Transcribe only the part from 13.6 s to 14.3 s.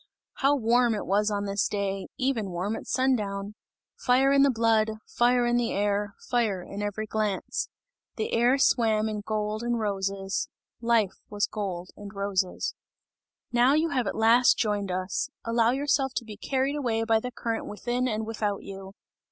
you have at